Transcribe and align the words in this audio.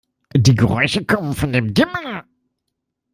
Die 0.35 0.55
Geräusche 0.55 1.05
kommen 1.05 1.35
von 1.35 1.53
dem 1.53 1.75
Dimmer. 1.75 2.25